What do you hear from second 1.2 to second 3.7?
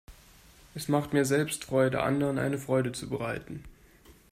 selbst Freude, anderen eine Freude zu bereiten.